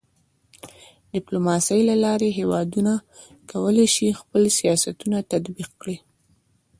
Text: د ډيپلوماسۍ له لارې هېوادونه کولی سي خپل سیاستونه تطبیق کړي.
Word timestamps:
د 1.03 1.05
ډيپلوماسۍ 1.13 1.81
له 1.89 1.95
لارې 2.03 2.29
هېوادونه 2.39 2.93
کولی 3.51 3.87
سي 3.95 4.07
خپل 4.19 4.43
سیاستونه 4.59 5.17
تطبیق 5.31 5.69
کړي. 5.81 5.97